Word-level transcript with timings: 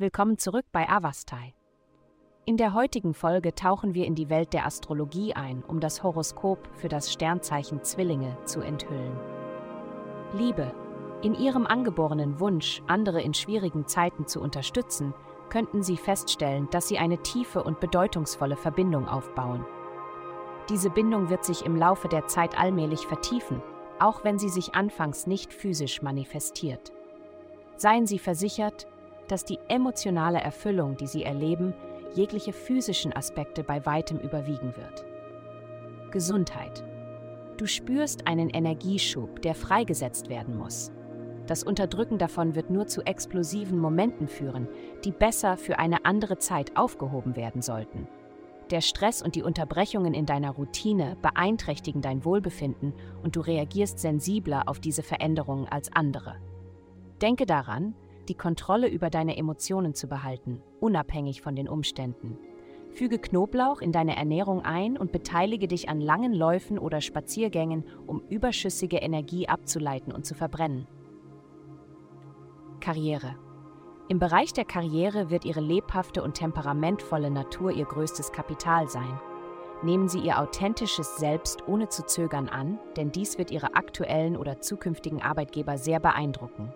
Willkommen 0.00 0.38
zurück 0.38 0.64
bei 0.72 0.88
Avastai. 0.88 1.52
In 2.46 2.56
der 2.56 2.72
heutigen 2.72 3.12
Folge 3.12 3.54
tauchen 3.54 3.92
wir 3.92 4.06
in 4.06 4.14
die 4.14 4.30
Welt 4.30 4.54
der 4.54 4.64
Astrologie 4.64 5.34
ein, 5.34 5.62
um 5.62 5.78
das 5.78 6.02
Horoskop 6.02 6.70
für 6.72 6.88
das 6.88 7.12
Sternzeichen 7.12 7.82
Zwillinge 7.82 8.34
zu 8.46 8.62
enthüllen. 8.62 9.14
Liebe. 10.32 10.74
In 11.20 11.34
ihrem 11.34 11.66
angeborenen 11.66 12.40
Wunsch, 12.40 12.80
andere 12.86 13.20
in 13.20 13.34
schwierigen 13.34 13.86
Zeiten 13.86 14.26
zu 14.26 14.40
unterstützen, 14.40 15.12
könnten 15.50 15.82
sie 15.82 15.98
feststellen, 15.98 16.66
dass 16.70 16.88
sie 16.88 16.96
eine 16.96 17.18
tiefe 17.18 17.62
und 17.62 17.78
bedeutungsvolle 17.78 18.56
Verbindung 18.56 19.06
aufbauen. 19.06 19.66
Diese 20.70 20.88
Bindung 20.88 21.28
wird 21.28 21.44
sich 21.44 21.66
im 21.66 21.76
Laufe 21.76 22.08
der 22.08 22.26
Zeit 22.26 22.58
allmählich 22.58 23.06
vertiefen, 23.06 23.60
auch 23.98 24.24
wenn 24.24 24.38
sie 24.38 24.48
sich 24.48 24.74
anfangs 24.74 25.26
nicht 25.26 25.52
physisch 25.52 26.00
manifestiert. 26.00 26.90
Seien 27.80 28.06
Sie 28.06 28.18
versichert, 28.18 28.86
dass 29.30 29.44
die 29.44 29.58
emotionale 29.68 30.40
Erfüllung, 30.40 30.96
die 30.96 31.06
Sie 31.06 31.22
erleben, 31.22 31.72
jegliche 32.14 32.52
physischen 32.52 33.14
Aspekte 33.14 33.62
bei 33.62 33.86
weitem 33.86 34.18
überwiegen 34.18 34.74
wird. 34.76 35.04
Gesundheit. 36.10 36.84
Du 37.56 37.66
spürst 37.66 38.26
einen 38.26 38.50
Energieschub, 38.50 39.42
der 39.42 39.54
freigesetzt 39.54 40.28
werden 40.28 40.56
muss. 40.56 40.90
Das 41.46 41.62
Unterdrücken 41.62 42.18
davon 42.18 42.54
wird 42.56 42.70
nur 42.70 42.86
zu 42.86 43.02
explosiven 43.02 43.78
Momenten 43.78 44.26
führen, 44.26 44.66
die 45.04 45.12
besser 45.12 45.56
für 45.56 45.78
eine 45.78 46.04
andere 46.04 46.38
Zeit 46.38 46.76
aufgehoben 46.76 47.36
werden 47.36 47.62
sollten. 47.62 48.08
Der 48.70 48.80
Stress 48.80 49.20
und 49.20 49.34
die 49.34 49.42
Unterbrechungen 49.42 50.14
in 50.14 50.26
deiner 50.26 50.50
Routine 50.50 51.16
beeinträchtigen 51.22 52.02
dein 52.02 52.24
Wohlbefinden 52.24 52.94
und 53.22 53.36
du 53.36 53.40
reagierst 53.40 53.98
sensibler 53.98 54.68
auf 54.68 54.80
diese 54.80 55.02
Veränderungen 55.02 55.66
als 55.68 55.92
andere. 55.92 56.36
Denke 57.20 57.46
daran, 57.46 57.94
die 58.30 58.36
Kontrolle 58.36 58.88
über 58.88 59.10
deine 59.10 59.36
Emotionen 59.36 59.92
zu 59.92 60.06
behalten, 60.06 60.62
unabhängig 60.78 61.42
von 61.42 61.56
den 61.56 61.68
Umständen. 61.68 62.38
Füge 62.92 63.18
Knoblauch 63.18 63.80
in 63.80 63.90
deine 63.90 64.16
Ernährung 64.16 64.62
ein 64.62 64.96
und 64.96 65.10
beteilige 65.10 65.66
dich 65.66 65.88
an 65.88 66.00
langen 66.00 66.32
Läufen 66.32 66.78
oder 66.78 67.00
Spaziergängen, 67.00 67.84
um 68.06 68.22
überschüssige 68.28 68.98
Energie 68.98 69.48
abzuleiten 69.48 70.12
und 70.12 70.24
zu 70.24 70.34
verbrennen. 70.34 70.86
Karriere. 72.78 73.34
Im 74.08 74.20
Bereich 74.20 74.52
der 74.52 74.64
Karriere 74.64 75.30
wird 75.30 75.44
Ihre 75.44 75.60
lebhafte 75.60 76.22
und 76.22 76.34
temperamentvolle 76.34 77.30
Natur 77.30 77.72
Ihr 77.72 77.84
größtes 77.84 78.30
Kapital 78.30 78.88
sein. 78.88 79.20
Nehmen 79.82 80.08
Sie 80.08 80.20
Ihr 80.20 80.38
authentisches 80.38 81.16
Selbst 81.16 81.66
ohne 81.66 81.88
zu 81.88 82.06
zögern 82.06 82.48
an, 82.48 82.78
denn 82.96 83.10
dies 83.10 83.38
wird 83.38 83.50
Ihre 83.50 83.74
aktuellen 83.74 84.36
oder 84.36 84.60
zukünftigen 84.60 85.20
Arbeitgeber 85.20 85.78
sehr 85.78 85.98
beeindrucken. 85.98 86.72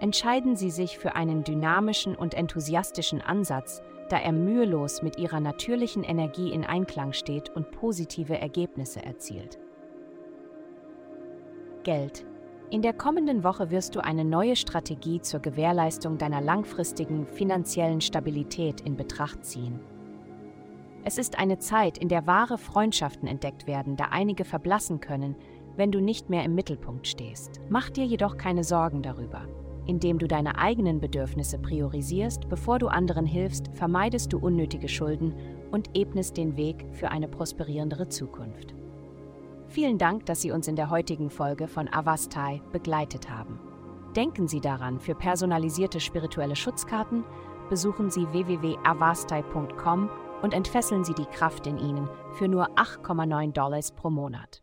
Entscheiden 0.00 0.56
Sie 0.56 0.70
sich 0.70 0.98
für 0.98 1.16
einen 1.16 1.42
dynamischen 1.42 2.14
und 2.14 2.34
enthusiastischen 2.34 3.22
Ansatz, 3.22 3.82
da 4.10 4.18
er 4.18 4.32
mühelos 4.32 5.02
mit 5.02 5.18
Ihrer 5.18 5.40
natürlichen 5.40 6.04
Energie 6.04 6.52
in 6.52 6.64
Einklang 6.64 7.12
steht 7.12 7.48
und 7.56 7.70
positive 7.70 8.38
Ergebnisse 8.38 9.02
erzielt. 9.02 9.58
Geld. 11.82 12.26
In 12.68 12.82
der 12.82 12.92
kommenden 12.92 13.44
Woche 13.44 13.70
wirst 13.70 13.94
du 13.94 14.00
eine 14.00 14.24
neue 14.24 14.56
Strategie 14.56 15.20
zur 15.20 15.40
Gewährleistung 15.40 16.18
deiner 16.18 16.40
langfristigen 16.40 17.26
finanziellen 17.26 18.00
Stabilität 18.00 18.80
in 18.80 18.96
Betracht 18.96 19.44
ziehen. 19.44 19.80
Es 21.04 21.16
ist 21.16 21.38
eine 21.38 21.58
Zeit, 21.58 21.96
in 21.96 22.08
der 22.08 22.26
wahre 22.26 22.58
Freundschaften 22.58 23.28
entdeckt 23.28 23.68
werden, 23.68 23.96
da 23.96 24.06
einige 24.10 24.44
verblassen 24.44 25.00
können, 25.00 25.36
wenn 25.76 25.92
du 25.92 26.00
nicht 26.00 26.28
mehr 26.28 26.42
im 26.42 26.56
Mittelpunkt 26.56 27.06
stehst. 27.06 27.60
Mach 27.68 27.88
dir 27.88 28.04
jedoch 28.04 28.36
keine 28.36 28.64
Sorgen 28.64 29.02
darüber. 29.02 29.46
Indem 29.86 30.18
du 30.18 30.26
deine 30.26 30.58
eigenen 30.58 31.00
Bedürfnisse 31.00 31.58
priorisierst, 31.58 32.48
bevor 32.48 32.78
du 32.78 32.88
anderen 32.88 33.24
hilfst, 33.24 33.70
vermeidest 33.74 34.32
du 34.32 34.38
unnötige 34.38 34.88
Schulden 34.88 35.34
und 35.70 35.90
ebnest 35.94 36.36
den 36.36 36.56
Weg 36.56 36.86
für 36.92 37.10
eine 37.10 37.28
prosperierendere 37.28 38.08
Zukunft. 38.08 38.74
Vielen 39.68 39.98
Dank, 39.98 40.26
dass 40.26 40.40
Sie 40.40 40.50
uns 40.50 40.68
in 40.68 40.76
der 40.76 40.90
heutigen 40.90 41.30
Folge 41.30 41.68
von 41.68 41.88
Avastai 41.88 42.62
begleitet 42.72 43.30
haben. 43.30 43.58
Denken 44.14 44.48
Sie 44.48 44.60
daran, 44.60 44.98
für 44.98 45.14
personalisierte 45.14 46.00
spirituelle 46.00 46.56
Schutzkarten 46.56 47.24
besuchen 47.68 48.10
Sie 48.10 48.26
www.avastai.com 48.32 50.10
und 50.42 50.54
entfesseln 50.54 51.04
Sie 51.04 51.14
die 51.14 51.26
Kraft 51.26 51.66
in 51.66 51.78
Ihnen 51.78 52.08
für 52.34 52.48
nur 52.48 52.70
8,9 52.78 53.52
Dollars 53.52 53.92
pro 53.92 54.10
Monat. 54.10 54.62